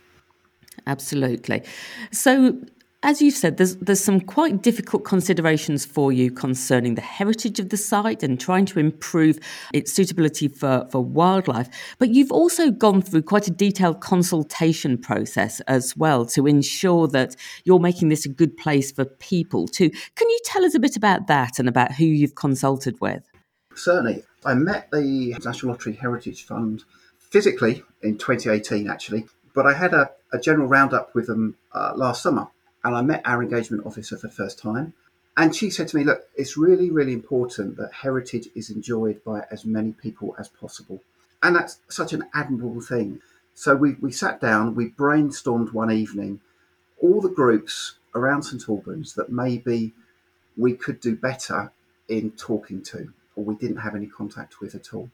Absolutely. 0.88 1.64
So, 2.12 2.60
as 3.02 3.22
you've 3.22 3.36
said, 3.36 3.56
there's 3.56 3.78
there's 3.78 4.04
some 4.04 4.20
quite 4.20 4.62
difficult 4.62 5.06
considerations 5.06 5.86
for 5.86 6.12
you 6.12 6.30
concerning 6.30 6.96
the 6.96 7.02
heritage 7.02 7.58
of 7.60 7.70
the 7.70 7.78
site 7.78 8.24
and 8.24 8.38
trying 8.38 8.66
to 8.66 8.80
improve 8.80 9.40
its 9.74 9.94
suitability 9.94 10.50
for, 10.50 10.86
for 10.92 11.02
wildlife. 11.02 11.70
But 11.98 12.10
you've 12.10 12.32
also 12.32 12.72
gone 12.72 13.02
through 13.02 13.22
quite 13.22 13.48
a 13.48 13.52
detailed 13.52 14.02
consultation 14.02 14.98
process 14.98 15.62
as 15.62 15.96
well 15.96 16.26
to 16.28 16.46
ensure 16.46 17.08
that 17.08 17.38
you're 17.64 17.80
making 17.80 18.10
this 18.10 18.26
a 18.26 18.30
good 18.30 18.58
place 18.58 18.92
for 18.92 19.06
people 19.06 19.68
too. 19.68 19.90
Can 19.90 20.30
you 20.30 20.40
tell 20.44 20.66
us 20.66 20.76
a 20.76 20.80
bit 20.80 20.98
about 20.98 21.28
that 21.28 21.58
and 21.58 21.70
about 21.70 21.94
who 21.94 22.06
you've 22.06 22.36
consulted 22.36 23.00
with? 23.00 23.24
Certainly. 23.76 24.24
I 24.46 24.54
met 24.54 24.90
the 24.92 25.36
National 25.44 25.74
Lottery 25.74 25.94
Heritage 25.94 26.46
Fund 26.46 26.84
physically 27.18 27.84
in 28.02 28.18
2018 28.18 28.90
actually, 28.90 29.26
but 29.54 29.66
I 29.66 29.74
had 29.74 29.94
a, 29.94 30.12
a 30.32 30.40
general 30.40 30.68
roundup 30.68 31.14
with 31.16 31.28
them 31.28 31.56
uh, 31.74 31.94
last 31.96 32.22
summer 32.22 32.48
and 32.84 32.96
I 32.96 33.02
met 33.02 33.22
our 33.26 33.42
engagement 33.42 33.86
officer 33.86 34.18
for 34.18 34.28
the 34.28 34.34
first 34.34 34.60
time. 34.60 34.94
And 35.38 35.56
she 35.56 35.70
said 35.70 35.88
to 35.90 35.98
me, 35.98 36.04
Look, 36.04 36.24
it's 36.36 36.58
really, 36.58 36.90
really 36.92 37.14
important 37.14 37.78
that 37.78 37.94
heritage 37.94 38.50
is 38.56 38.70
enjoyed 38.70 39.24
by 39.24 39.46
as 39.52 39.66
many 39.66 39.94
people 39.94 40.36
as 40.38 40.50
possible. 40.50 41.02
And 41.42 41.56
that's 41.56 41.80
such 41.88 42.14
an 42.14 42.26
admirable 42.34 42.82
thing. 42.82 43.22
So 43.54 43.76
we, 43.76 43.94
we 44.02 44.12
sat 44.12 44.42
down, 44.42 44.76
we 44.76 44.90
brainstormed 44.90 45.74
one 45.74 45.92
evening 45.92 46.42
all 47.02 47.22
the 47.22 47.30
groups 47.30 47.96
around 48.16 48.44
St 48.44 48.68
Albans 48.68 49.14
that 49.14 49.32
maybe 49.32 49.94
we 50.58 50.74
could 50.74 51.00
do 51.00 51.16
better 51.16 51.72
in 52.08 52.32
talking 52.32 52.82
to, 52.84 53.14
or 53.36 53.44
we 53.44 53.56
didn't 53.56 53.78
have 53.78 53.96
any 53.96 54.08
contact 54.08 54.60
with 54.60 54.76
at 54.76 54.94
all. 54.94 55.10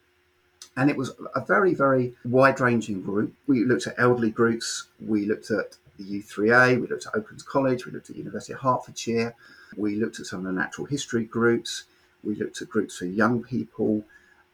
And 0.76 0.90
it 0.90 0.96
was 0.96 1.12
a 1.34 1.40
very, 1.40 1.74
very 1.74 2.14
wide 2.24 2.60
ranging 2.60 3.02
group. 3.02 3.32
We 3.46 3.64
looked 3.64 3.86
at 3.86 3.94
elderly 3.98 4.30
groups, 4.30 4.88
we 5.00 5.24
looked 5.24 5.50
at 5.50 5.76
the 5.98 6.04
U3A, 6.04 6.80
we 6.80 6.86
looked 6.86 7.06
at 7.06 7.14
Oaklands 7.14 7.42
College, 7.42 7.86
we 7.86 7.92
looked 7.92 8.10
at 8.10 8.16
University 8.16 8.52
of 8.52 8.60
Hertfordshire, 8.60 9.34
we 9.76 9.96
looked 9.96 10.20
at 10.20 10.26
some 10.26 10.40
of 10.40 10.44
the 10.44 10.52
natural 10.52 10.86
history 10.86 11.24
groups, 11.24 11.84
we 12.22 12.34
looked 12.34 12.60
at 12.60 12.68
groups 12.68 12.98
for 12.98 13.06
young 13.06 13.42
people. 13.42 14.04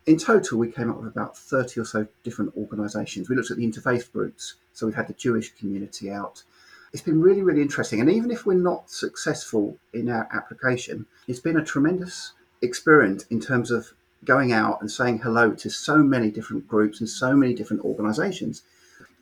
In 0.06 0.16
total, 0.16 0.58
we 0.58 0.70
came 0.70 0.90
up 0.90 0.98
with 0.98 1.08
about 1.08 1.36
30 1.36 1.80
or 1.80 1.84
so 1.84 2.06
different 2.22 2.56
organisations. 2.56 3.28
We 3.28 3.36
looked 3.36 3.50
at 3.50 3.56
the 3.56 3.66
interfaith 3.66 4.12
groups, 4.12 4.54
so 4.72 4.86
we've 4.86 4.94
had 4.94 5.08
the 5.08 5.14
Jewish 5.14 5.54
community 5.54 6.10
out. 6.10 6.44
It's 6.92 7.02
been 7.02 7.20
really, 7.20 7.42
really 7.42 7.62
interesting. 7.62 8.00
And 8.00 8.10
even 8.10 8.30
if 8.30 8.44
we're 8.44 8.54
not 8.54 8.90
successful 8.90 9.78
in 9.92 10.08
our 10.08 10.28
application, 10.32 11.06
it's 11.26 11.40
been 11.40 11.56
a 11.56 11.64
tremendous 11.64 12.32
experience 12.60 13.24
in 13.30 13.40
terms 13.40 13.70
of 13.70 13.92
going 14.24 14.52
out 14.52 14.80
and 14.80 14.90
saying 14.90 15.18
hello 15.18 15.52
to 15.52 15.70
so 15.70 15.98
many 15.98 16.30
different 16.30 16.68
groups 16.68 17.00
and 17.00 17.08
so 17.08 17.34
many 17.34 17.54
different 17.54 17.84
organisations. 17.84 18.62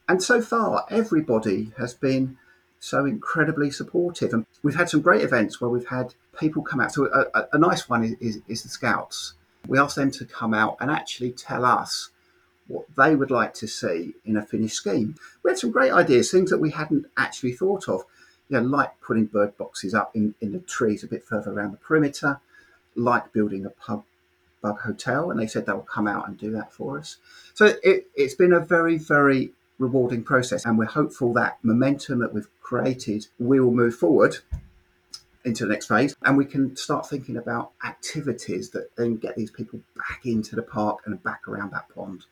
And 0.09 0.23
so 0.23 0.43
far, 0.43 0.85
everybody 0.91 1.73
has 1.79 1.95
been 1.95 2.37
so 2.81 3.05
incredibly 3.05 3.71
supportive. 3.71 4.33
And 4.33 4.47
we've 4.63 4.75
had 4.75 4.89
some 4.89 5.01
great 5.01 5.23
events 5.23 5.61
where 5.61 5.71
we've 5.71 5.87
had 5.87 6.15
people 6.39 6.63
come 6.63 6.81
out. 6.81 6.93
So, 6.93 7.07
a, 7.07 7.39
a, 7.39 7.49
a 7.53 7.59
nice 7.59 7.89
one 7.89 8.05
is, 8.05 8.17
is, 8.21 8.43
is, 8.49 8.63
the 8.63 8.69
Scouts. 8.69 9.35
We 9.69 9.79
asked 9.79 9.97
them 9.97 10.11
to 10.13 10.25
come 10.25 10.55
out 10.55 10.77
and 10.81 10.91
actually 10.91 11.33
tell 11.33 11.65
us 11.65 12.11
what 12.67 12.87
they 12.97 13.15
would 13.15 13.31
like 13.31 13.53
to 13.55 13.67
see 13.67 14.15
in 14.25 14.37
a 14.37 14.45
finished 14.45 14.77
scheme. 14.77 15.17
We 15.43 15.51
had 15.51 15.59
some 15.59 15.71
great 15.71 15.93
ideas, 15.93 16.31
things 16.31 16.51
that 16.51 16.59
we 16.59 16.71
hadn't 16.71 17.07
actually 17.17 17.53
thought 17.53 17.89
of, 17.89 18.05
you 18.49 18.59
know, 18.59 18.63
like 18.63 19.01
putting 19.01 19.27
bird 19.27 19.57
boxes 19.59 19.95
up 19.95 20.15
in, 20.15 20.35
in 20.41 20.53
the 20.53 20.61
trees 20.61 21.05
a 21.05 21.09
bit 21.09 21.25
further 21.25 21.53
around 21.53 21.73
the 21.73 21.79
perimeter, 21.79 22.41
like 22.95 23.33
building 23.33 23.67
a 23.67 23.71
pub 23.71 24.05
bug 24.63 24.81
hotel. 24.81 25.31
And 25.31 25.41
they 25.41 25.47
said 25.47 25.67
they'll 25.67 25.81
come 25.81 26.07
out 26.07 26.29
and 26.29 26.37
do 26.39 26.51
that 26.53 26.73
for 26.73 26.99
us. 26.99 27.17
So, 27.55 27.75
it, 27.83 28.09
it's 28.15 28.35
been 28.35 28.53
a 28.53 28.61
very, 28.61 28.99
very 28.99 29.53
rewarding 29.79 30.23
process. 30.23 30.65
And 30.65 30.79
we're 30.79 30.87
hopeful 30.87 31.33
that 31.35 31.59
momentum 31.63 32.21
that 32.21 32.33
we've 32.33 32.49
created 32.61 33.27
will 33.39 33.71
move 33.71 33.95
forward 33.95 34.37
into 35.45 35.65
the 35.65 35.73
next 35.73 35.87
phase 35.89 36.15
and 36.23 36.37
we 36.37 36.45
can 36.45 36.77
start 36.77 37.09
thinking 37.09 37.37
about 37.37 37.73
activities 37.85 38.71
that 38.71 38.95
then 38.97 39.17
get 39.17 39.37
these 39.37 39.51
people 39.51 39.81
back 39.97 40.21
into 40.25 40.55
the 40.55 40.63
park 40.63 40.99
and 41.07 41.23
back 41.23 41.49
around 41.49 41.73
that 41.73 41.89
pond. 41.95 42.27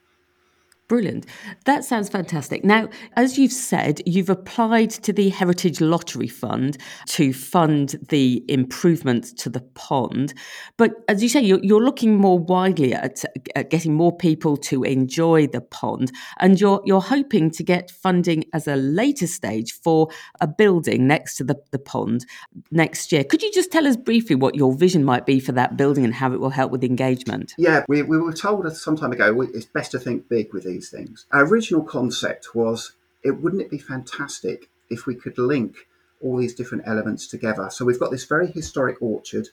Brilliant. 0.89 1.27
That 1.65 1.85
sounds 1.85 2.09
fantastic. 2.09 2.65
Now, 2.65 2.89
as 3.15 3.37
you've 3.37 3.53
said, 3.53 4.01
you've 4.07 4.29
applied 4.29 4.89
to 4.89 5.13
the 5.13 5.29
Heritage 5.29 5.81
Lottery 5.81 6.27
Fund 6.27 6.79
to 7.09 7.31
fund 7.31 7.95
the 8.09 8.43
improvements 8.47 9.31
to 9.33 9.51
the 9.51 9.61
pond. 9.75 10.33
But 10.77 10.93
as 11.07 11.21
you 11.21 11.29
say, 11.29 11.41
you're, 11.41 11.59
you're 11.61 11.83
looking 11.83 12.17
more 12.17 12.39
widely 12.39 12.95
at, 12.95 13.23
at, 13.55 13.69
getting 13.69 13.93
more 13.93 14.17
people 14.17 14.57
to 14.57 14.81
enjoy 14.81 15.45
the 15.45 15.61
pond. 15.61 16.11
And 16.39 16.59
you're, 16.59 16.81
you're 16.85 17.01
hoping 17.01 17.51
to 17.51 17.63
get 17.63 17.91
funding 17.91 18.45
as 18.51 18.67
a 18.67 18.75
later 18.75 19.27
stage 19.27 19.73
for 19.73 20.07
a 20.41 20.47
building 20.47 21.05
next 21.05 21.35
to 21.35 21.43
the, 21.43 21.61
the 21.69 21.77
pond 21.77 22.25
next 22.71 23.11
year. 23.11 23.23
Could 23.23 23.43
you 23.43 23.51
just 23.51 23.71
tell 23.71 23.85
us 23.85 23.95
briefly 23.95 24.35
what 24.35 24.55
your 24.55 24.73
vision 24.73 25.03
might 25.03 25.27
be 25.27 25.39
for 25.39 25.51
that 25.51 25.77
building 25.77 26.03
and 26.03 26.15
how 26.15 26.33
it 26.33 26.39
will 26.39 26.49
help 26.49 26.71
with 26.71 26.83
engagement? 26.83 27.53
Yeah, 27.59 27.85
we, 27.87 28.01
we 28.01 28.17
were 28.17 28.33
told 28.33 28.75
some 28.75 28.97
time 28.97 29.11
ago 29.11 29.39
it's 29.53 29.65
best 29.65 29.91
to 29.91 29.99
think 29.99 30.27
big 30.27 30.51
with 30.51 30.63
these 30.63 30.78
these 30.79 30.89
things. 30.89 31.25
Our 31.31 31.45
original 31.45 31.83
concept 31.83 32.55
was 32.55 32.93
it 33.21 33.41
wouldn't 33.41 33.61
it 33.61 33.69
be 33.69 33.77
fantastic 33.77 34.69
if 34.89 35.05
we 35.05 35.15
could 35.15 35.37
link 35.37 35.87
all 36.21 36.37
these 36.37 36.55
different 36.55 36.85
elements 36.85 37.27
together. 37.27 37.69
So 37.69 37.85
we've 37.85 37.99
got 37.99 38.11
this 38.11 38.25
very 38.25 38.47
historic 38.47 39.01
orchard 39.01 39.49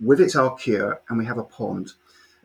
with 0.00 0.20
its 0.20 0.36
arcure 0.36 1.00
and 1.08 1.18
we 1.18 1.24
have 1.24 1.38
a 1.38 1.42
pond. 1.42 1.92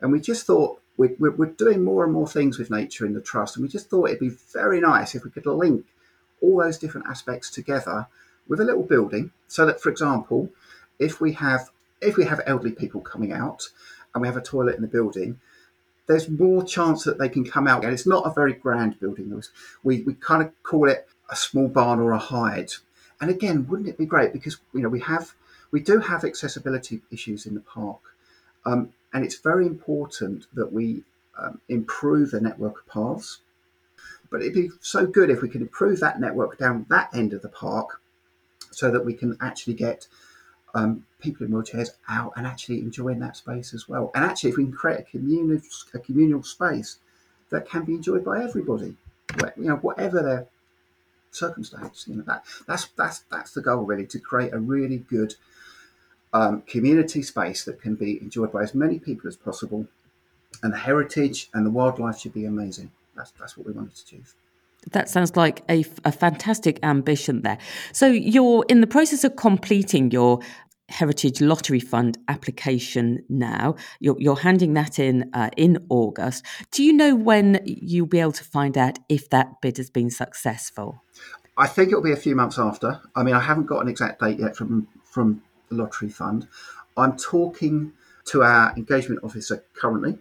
And 0.00 0.10
we 0.10 0.20
just 0.20 0.46
thought 0.46 0.80
we're, 0.96 1.16
we're, 1.18 1.46
doing 1.46 1.84
more 1.84 2.04
and 2.04 2.12
more 2.12 2.28
things 2.28 2.58
with 2.58 2.70
nature 2.70 3.06
in 3.06 3.14
the 3.14 3.20
trust. 3.20 3.56
And 3.56 3.62
we 3.62 3.68
just 3.68 3.90
thought 3.90 4.08
it'd 4.08 4.20
be 4.20 4.36
very 4.52 4.80
nice 4.80 5.14
if 5.14 5.24
we 5.24 5.30
could 5.30 5.46
link 5.46 5.86
all 6.40 6.62
those 6.62 6.78
different 6.78 7.06
aspects 7.06 7.50
together 7.50 8.06
with 8.48 8.60
a 8.60 8.64
little 8.64 8.82
building 8.82 9.32
so 9.48 9.66
that, 9.66 9.80
for 9.80 9.90
example, 9.90 10.50
if 10.98 11.20
we 11.20 11.32
have 11.32 11.70
if 12.00 12.16
we 12.16 12.24
have 12.26 12.40
elderly 12.44 12.74
people 12.74 13.00
coming 13.00 13.32
out 13.32 13.70
and 14.14 14.20
we 14.20 14.28
have 14.28 14.36
a 14.36 14.42
toilet 14.42 14.76
in 14.76 14.82
the 14.82 14.88
building, 14.88 15.40
there's 16.06 16.28
more 16.28 16.62
chance 16.64 17.04
that 17.04 17.18
they 17.18 17.28
can 17.28 17.44
come 17.44 17.66
out. 17.66 17.84
And 17.84 17.92
it's 17.92 18.06
not 18.06 18.26
a 18.26 18.32
very 18.32 18.52
grand 18.52 19.00
building. 19.00 19.42
We, 19.82 20.02
we 20.02 20.14
kind 20.14 20.42
of 20.42 20.52
call 20.62 20.88
it 20.88 21.06
a 21.30 21.36
small 21.36 21.68
barn 21.68 22.00
or 22.00 22.12
a 22.12 22.18
hide. 22.18 22.72
And 23.20 23.30
again, 23.30 23.66
wouldn't 23.66 23.88
it 23.88 23.98
be 23.98 24.06
great? 24.06 24.32
Because, 24.32 24.58
you 24.74 24.80
know, 24.80 24.88
we 24.88 25.00
have, 25.00 25.34
we 25.70 25.80
do 25.80 25.98
have 25.98 26.24
accessibility 26.24 27.02
issues 27.10 27.46
in 27.46 27.54
the 27.54 27.60
park. 27.60 28.00
Um, 28.66 28.92
and 29.12 29.24
it's 29.24 29.38
very 29.38 29.66
important 29.66 30.46
that 30.54 30.72
we 30.72 31.04
um, 31.38 31.60
improve 31.68 32.30
the 32.30 32.40
network 32.40 32.80
of 32.80 32.86
paths. 32.86 33.38
But 34.30 34.40
it'd 34.40 34.54
be 34.54 34.70
so 34.80 35.06
good 35.06 35.30
if 35.30 35.42
we 35.42 35.48
could 35.48 35.60
improve 35.60 36.00
that 36.00 36.20
network 36.20 36.58
down 36.58 36.86
that 36.90 37.14
end 37.14 37.32
of 37.32 37.42
the 37.42 37.48
park 37.48 38.00
so 38.70 38.90
that 38.90 39.04
we 39.04 39.14
can 39.14 39.36
actually 39.40 39.74
get 39.74 40.08
um, 40.74 41.06
people 41.20 41.46
in 41.46 41.52
wheelchairs 41.52 41.90
out 42.08 42.32
and 42.36 42.46
actually 42.46 42.80
enjoying 42.80 43.20
that 43.20 43.36
space 43.36 43.72
as 43.72 43.88
well. 43.88 44.10
And 44.14 44.24
actually, 44.24 44.50
if 44.50 44.56
we 44.56 44.64
can 44.64 44.72
create 44.72 45.00
a 45.00 45.04
communal, 45.04 45.60
a 45.94 45.98
communal 45.98 46.42
space 46.42 46.98
that 47.50 47.68
can 47.68 47.84
be 47.84 47.94
enjoyed 47.94 48.24
by 48.24 48.42
everybody, 48.42 48.96
you 49.56 49.64
know, 49.64 49.76
whatever 49.76 50.22
their 50.22 50.46
circumstance, 51.30 52.06
you 52.08 52.16
know, 52.16 52.24
that 52.26 52.44
that's 52.66 52.88
that's 52.96 53.20
that's 53.30 53.52
the 53.52 53.62
goal 53.62 53.84
really 53.84 54.06
to 54.06 54.18
create 54.18 54.52
a 54.52 54.58
really 54.58 54.98
good 54.98 55.34
um, 56.32 56.62
community 56.62 57.22
space 57.22 57.64
that 57.64 57.80
can 57.80 57.94
be 57.94 58.20
enjoyed 58.20 58.52
by 58.52 58.62
as 58.62 58.74
many 58.74 58.98
people 58.98 59.28
as 59.28 59.36
possible. 59.36 59.86
And 60.62 60.72
the 60.72 60.78
heritage 60.78 61.50
and 61.54 61.64
the 61.64 61.70
wildlife 61.70 62.18
should 62.18 62.34
be 62.34 62.44
amazing. 62.44 62.90
That's 63.16 63.30
that's 63.38 63.56
what 63.56 63.66
we 63.66 63.72
wanted 63.72 63.94
to 63.94 64.02
achieve. 64.02 64.34
That 64.90 65.08
sounds 65.08 65.36
like 65.36 65.62
a, 65.70 65.84
a 66.04 66.12
fantastic 66.12 66.78
ambition 66.82 67.42
there. 67.42 67.58
So 67.92 68.06
you're 68.06 68.64
in 68.68 68.80
the 68.80 68.86
process 68.86 69.24
of 69.24 69.36
completing 69.36 70.10
your 70.10 70.40
Heritage 70.88 71.40
Lottery 71.40 71.80
Fund 71.80 72.18
application 72.28 73.24
now. 73.28 73.74
You're, 74.00 74.16
you're 74.18 74.36
handing 74.36 74.74
that 74.74 74.98
in 74.98 75.30
uh, 75.32 75.50
in 75.56 75.84
August. 75.88 76.44
Do 76.70 76.84
you 76.84 76.92
know 76.92 77.14
when 77.14 77.60
you'll 77.64 78.06
be 78.06 78.20
able 78.20 78.32
to 78.32 78.44
find 78.44 78.76
out 78.76 78.98
if 79.08 79.30
that 79.30 79.60
bid 79.62 79.78
has 79.78 79.90
been 79.90 80.10
successful? 80.10 81.02
I 81.56 81.68
think 81.68 81.88
it'll 81.88 82.02
be 82.02 82.12
a 82.12 82.16
few 82.16 82.36
months 82.36 82.58
after. 82.58 83.00
I 83.14 83.22
mean, 83.22 83.34
I 83.34 83.40
haven't 83.40 83.66
got 83.66 83.80
an 83.80 83.88
exact 83.88 84.20
date 84.20 84.38
yet 84.38 84.56
from 84.56 84.88
from 85.04 85.42
the 85.68 85.76
Lottery 85.76 86.10
Fund. 86.10 86.48
I'm 86.96 87.16
talking 87.16 87.92
to 88.26 88.42
our 88.42 88.74
engagement 88.76 89.20
officer 89.22 89.64
currently, 89.74 90.18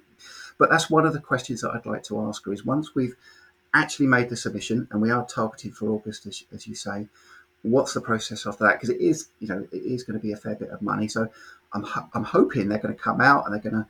but 0.58 0.70
that's 0.70 0.90
one 0.90 1.06
of 1.06 1.14
the 1.14 1.20
questions 1.20 1.62
that 1.62 1.72
I'd 1.72 1.86
like 1.86 2.04
to 2.04 2.22
ask 2.22 2.46
her. 2.46 2.54
Is 2.54 2.66
once 2.66 2.96
we've 2.96 3.16
actually 3.74 4.08
made 4.08 4.30
the 4.30 4.38
submission 4.38 4.88
and 4.92 5.02
we 5.02 5.12
are 5.12 5.26
targeted 5.26 5.76
for 5.76 5.90
August, 5.90 6.26
as, 6.26 6.44
as 6.54 6.68
you 6.68 6.76
say, 6.76 7.08
what's 7.64 7.94
the 7.94 8.02
process 8.02 8.46
after 8.46 8.64
that? 8.66 8.74
Because 8.74 8.90
it 8.90 9.02
is, 9.02 9.28
you 9.40 9.48
know, 9.48 9.68
it 9.72 9.78
is 9.78 10.04
going 10.04 10.20
to 10.20 10.24
be 10.24 10.32
a 10.32 10.38
fair 10.38 10.56
bit 10.56 10.70
of 10.70 10.82
money. 10.82 11.08
So 11.08 11.28
I'm, 11.74 11.86
I'm 12.14 12.24
hoping 12.24 12.70
they're 12.70 12.78
going 12.78 12.94
to 12.94 13.00
come 13.00 13.20
out 13.20 13.46
and 13.46 13.54
they're 13.54 13.72
going 13.72 13.84
to 13.84 13.88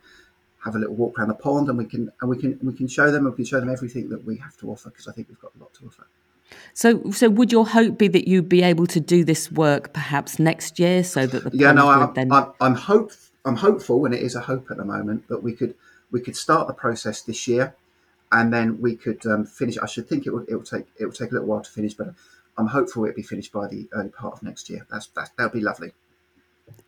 have 0.64 0.74
a 0.74 0.78
little 0.78 0.94
walk 0.94 1.18
around 1.18 1.28
the 1.28 1.34
pond 1.34 1.68
and 1.68 1.76
we 1.76 1.84
can 1.84 2.10
and 2.20 2.30
we 2.30 2.38
can 2.38 2.58
we 2.62 2.72
can 2.72 2.88
show 2.88 3.10
them 3.10 3.26
and 3.26 3.34
we 3.34 3.36
can 3.36 3.44
show 3.44 3.60
them 3.60 3.68
everything 3.68 4.08
that 4.08 4.24
we 4.24 4.38
have 4.38 4.56
to 4.56 4.70
offer 4.70 4.88
because 4.88 5.06
I 5.06 5.12
think 5.12 5.28
we've 5.28 5.40
got 5.40 5.52
a 5.54 5.62
lot 5.62 5.74
to 5.74 5.86
offer. 5.86 6.06
So, 6.72 7.10
so 7.10 7.28
would 7.28 7.52
your 7.52 7.66
hope 7.66 7.98
be 7.98 8.08
that 8.08 8.28
you'd 8.28 8.48
be 8.48 8.62
able 8.62 8.86
to 8.88 9.00
do 9.00 9.24
this 9.24 9.50
work 9.50 9.92
perhaps 9.92 10.38
next 10.38 10.78
year, 10.78 11.02
so 11.02 11.26
that 11.26 11.50
the 11.50 11.56
yeah, 11.56 11.72
no, 11.72 11.88
I'm, 11.88 12.14
then... 12.14 12.32
I'm, 12.32 12.52
I'm 12.60 12.74
hope 12.74 13.12
I'm 13.44 13.56
hopeful, 13.56 14.04
and 14.04 14.14
it 14.14 14.22
is 14.22 14.34
a 14.34 14.40
hope 14.40 14.70
at 14.70 14.76
the 14.76 14.84
moment 14.84 15.28
that 15.28 15.42
we 15.42 15.52
could 15.52 15.74
we 16.10 16.20
could 16.20 16.36
start 16.36 16.66
the 16.66 16.74
process 16.74 17.22
this 17.22 17.46
year, 17.48 17.74
and 18.32 18.52
then 18.52 18.80
we 18.80 18.96
could 18.96 19.24
um, 19.26 19.44
finish. 19.44 19.78
I 19.78 19.86
should 19.86 20.08
think 20.08 20.26
it 20.26 20.30
would 20.30 20.48
it 20.48 20.54
will 20.54 20.62
take 20.62 20.86
it 20.98 21.04
will 21.04 21.12
take 21.12 21.30
a 21.30 21.34
little 21.34 21.48
while 21.48 21.62
to 21.62 21.70
finish, 21.70 21.94
but 21.94 22.14
I'm 22.56 22.66
hopeful 22.66 23.04
it'll 23.04 23.16
be 23.16 23.22
finished 23.22 23.52
by 23.52 23.66
the 23.66 23.88
early 23.92 24.10
part 24.10 24.34
of 24.34 24.42
next 24.42 24.70
year. 24.70 24.86
That's 24.90 25.06
that 25.08 25.30
that'll 25.36 25.52
be 25.52 25.60
lovely. 25.60 25.92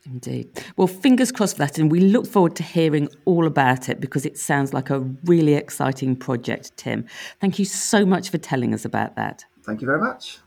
Indeed. 0.07 0.51
Well, 0.77 0.87
fingers 0.87 1.33
crossed 1.33 1.57
for 1.57 1.65
that, 1.65 1.79
and 1.79 1.91
we 1.91 2.01
look 2.01 2.27
forward 2.27 2.57
to 2.57 2.63
hearing 2.63 3.09
all 3.25 3.47
about 3.47 3.89
it 3.89 4.01
because 4.01 4.25
it 4.25 4.39
sounds 4.39 4.73
like 4.73 4.89
a 4.89 5.01
really 5.25 5.55
exciting 5.55 6.17
project, 6.17 6.77
Tim. 6.77 7.07
Thank 7.41 7.59
you 7.59 7.65
so 7.65 8.07
much 8.07 8.31
for 8.31 8.39
telling 8.39 8.73
us 8.73 8.85
about 8.85 9.17
that. 9.17 9.45
Thank 9.65 9.81
you 9.81 9.87
very 9.87 10.01
much. 10.01 10.39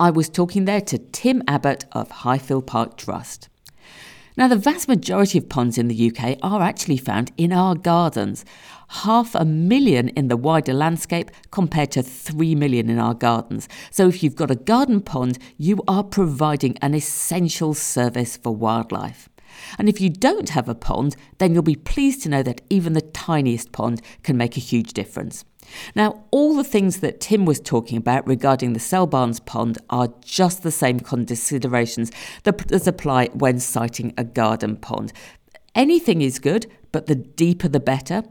I 0.00 0.10
was 0.10 0.28
talking 0.28 0.64
there 0.64 0.80
to 0.82 0.98
Tim 0.98 1.42
Abbott 1.48 1.84
of 1.90 2.10
Highfield 2.10 2.68
Park 2.68 2.96
Trust. 2.96 3.48
Now, 4.38 4.46
the 4.46 4.54
vast 4.54 4.86
majority 4.86 5.38
of 5.38 5.48
ponds 5.48 5.78
in 5.78 5.88
the 5.88 6.12
UK 6.12 6.38
are 6.44 6.62
actually 6.62 6.96
found 6.96 7.32
in 7.36 7.52
our 7.52 7.74
gardens. 7.74 8.44
Half 9.02 9.34
a 9.34 9.44
million 9.44 10.10
in 10.10 10.28
the 10.28 10.36
wider 10.36 10.72
landscape 10.72 11.32
compared 11.50 11.90
to 11.90 12.04
3 12.04 12.54
million 12.54 12.88
in 12.88 13.00
our 13.00 13.14
gardens. 13.14 13.68
So, 13.90 14.06
if 14.06 14.22
you've 14.22 14.36
got 14.36 14.52
a 14.52 14.54
garden 14.54 15.00
pond, 15.00 15.40
you 15.56 15.82
are 15.88 16.04
providing 16.04 16.78
an 16.80 16.94
essential 16.94 17.74
service 17.74 18.36
for 18.36 18.54
wildlife. 18.54 19.28
And 19.78 19.88
if 19.88 20.00
you 20.00 20.10
don't 20.10 20.50
have 20.50 20.68
a 20.68 20.74
pond, 20.74 21.16
then 21.38 21.54
you'll 21.54 21.62
be 21.62 21.74
pleased 21.74 22.22
to 22.22 22.28
know 22.28 22.42
that 22.42 22.60
even 22.70 22.92
the 22.92 23.00
tiniest 23.00 23.72
pond 23.72 24.02
can 24.22 24.36
make 24.36 24.56
a 24.56 24.60
huge 24.60 24.92
difference. 24.92 25.44
Now, 25.94 26.24
all 26.30 26.56
the 26.56 26.64
things 26.64 27.00
that 27.00 27.20
Tim 27.20 27.44
was 27.44 27.60
talking 27.60 27.98
about 27.98 28.26
regarding 28.26 28.72
the 28.72 28.80
Cell 28.80 29.06
Barnes 29.06 29.40
pond 29.40 29.78
are 29.90 30.08
just 30.22 30.62
the 30.62 30.70
same 30.70 31.00
considerations 31.00 32.10
that 32.44 32.86
apply 32.86 33.26
when 33.34 33.60
siting 33.60 34.14
a 34.16 34.24
garden 34.24 34.76
pond. 34.76 35.12
Anything 35.74 36.22
is 36.22 36.38
good, 36.38 36.66
but 36.90 37.06
the 37.06 37.14
deeper 37.14 37.68
the 37.68 37.80
better. 37.80 38.22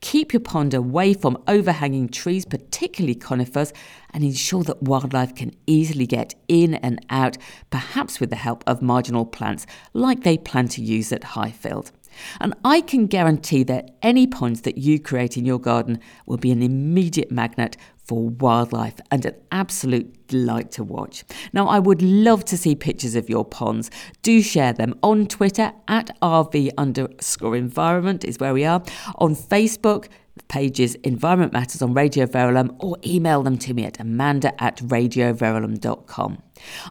Keep 0.00 0.32
your 0.32 0.40
pond 0.40 0.74
away 0.74 1.14
from 1.14 1.42
overhanging 1.48 2.08
trees, 2.08 2.44
particularly 2.44 3.14
conifers, 3.14 3.72
and 4.10 4.22
ensure 4.22 4.62
that 4.64 4.82
wildlife 4.82 5.34
can 5.34 5.52
easily 5.66 6.06
get 6.06 6.34
in 6.48 6.74
and 6.74 7.04
out, 7.10 7.38
perhaps 7.70 8.20
with 8.20 8.30
the 8.30 8.36
help 8.36 8.62
of 8.66 8.82
marginal 8.82 9.24
plants 9.24 9.66
like 9.94 10.22
they 10.22 10.36
plan 10.36 10.68
to 10.68 10.82
use 10.82 11.12
at 11.12 11.24
Highfield. 11.24 11.92
And 12.40 12.54
I 12.64 12.80
can 12.80 13.06
guarantee 13.06 13.62
that 13.64 13.96
any 14.02 14.26
ponds 14.26 14.62
that 14.62 14.78
you 14.78 14.98
create 14.98 15.36
in 15.36 15.44
your 15.44 15.58
garden 15.58 16.00
will 16.26 16.38
be 16.38 16.50
an 16.50 16.62
immediate 16.62 17.30
magnet 17.30 17.76
for 18.06 18.28
wildlife 18.28 19.00
and 19.10 19.24
an 19.24 19.34
absolute 19.50 20.26
delight 20.28 20.70
to 20.72 20.84
watch. 20.84 21.24
Now, 21.52 21.68
I 21.68 21.78
would 21.78 22.02
love 22.02 22.44
to 22.46 22.56
see 22.56 22.74
pictures 22.74 23.14
of 23.14 23.28
your 23.28 23.44
ponds. 23.44 23.90
Do 24.22 24.42
share 24.42 24.72
them 24.72 24.98
on 25.02 25.26
Twitter 25.26 25.72
at 25.88 26.16
RV 26.20 26.70
underscore 26.78 27.56
environment 27.56 28.24
is 28.24 28.38
where 28.38 28.54
we 28.54 28.64
are. 28.64 28.82
On 29.16 29.34
Facebook, 29.34 30.08
pages 30.48 30.94
Environment 30.96 31.52
Matters 31.52 31.82
on 31.82 31.94
Radio 31.94 32.26
Verulam 32.26 32.76
or 32.78 32.96
email 33.04 33.42
them 33.42 33.58
to 33.58 33.74
me 33.74 33.84
at 33.84 33.98
amanda 33.98 34.60
at 34.62 34.76
radioverulam.com. 34.76 36.42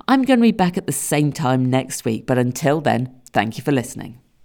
I'm 0.08 0.24
going 0.24 0.40
to 0.40 0.44
be 0.44 0.52
back 0.52 0.78
at 0.78 0.88
the 0.88 0.94
same 0.94 1.32
time 1.32 1.70
next 1.70 2.06
week, 2.06 2.26
but 2.26 2.38
until 2.38 2.82
then, 2.82 3.22
thank 3.32 3.58
you 3.58 3.64
for 3.64 3.72
listening. 3.72 4.20